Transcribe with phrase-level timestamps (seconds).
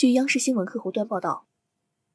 [0.00, 1.46] 据央视新闻客户端报道，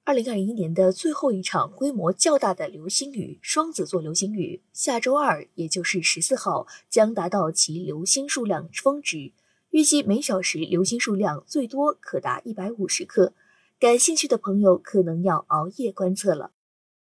[0.03, 9.34] 二零二一年的最后一场规模较大的流星雨——双子座流星雨，下周二，也就是十四号，将达到其流星数量峰值，
[9.70, 13.34] 预计每小时流星数量最多可达一百五十颗。
[13.79, 16.54] 感兴趣的朋友可能要熬夜观测了。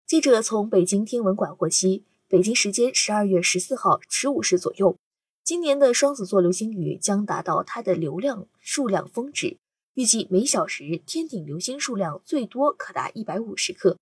[0.06, 4.96] 记者从北京天文馆获悉，北京时间十二月十四号十五时左右，
[5.44, 9.58] 今年的双子座流星雨将达到它的流量数量峰值。
[9.98, 13.98] 预计每小时天顶流星数量最多可达一百五十颗。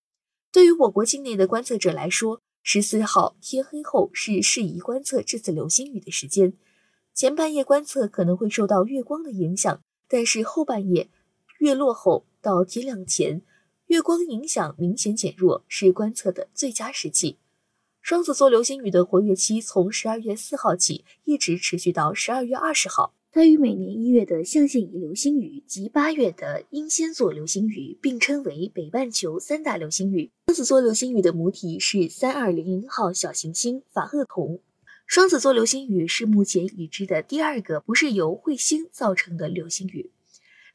[0.51, 6.51] 对于我国境内的观测者来说，十四号天黑后是适宜观测这次流星雨的时间。
[7.13, 11.07] 前半夜观测可能会受到月光的影响，但是后半夜
[11.59, 13.41] 月落后到天亮前，
[13.85, 17.37] 月光影响明显减弱，是观测的最佳时期。
[18.01, 23.13] 双子座流星雨的活跃期从十二月四号起，一直持续到十二月二十号。
[23.37, 30.31] 它与每年一月的象限仪流星雨及八月的英仙座流星雨并称为北半球三大流星雨。
[30.47, 34.61] 双子座流星雨的母体是三二零零号小行星法厄同。
[35.05, 40.11] 双子座流星雨是目前已知的第二个不是由彗星造成的流星雨。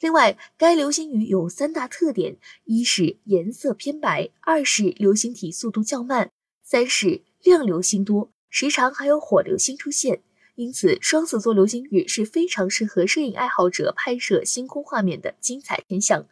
[0.01, 6.31] 另外，该流星雨有三大特点：一是颜色偏白，二是流星体速度较慢，
[6.63, 10.21] 三是亮流星多，时常还有火流星出现。
[10.61, 16.27] 因此，双子座流星雨是非常适合摄影爱好者拍摄星空画面的精彩天象。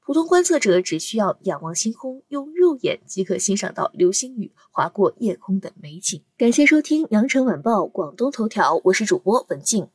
[0.00, 6.22] 普通观测者只需要仰望星空，用肉眼即可欣赏到流星雨划过夜空的美景。
[6.36, 9.88] 感谢收听羊城晚报广东头条，我是主播文静。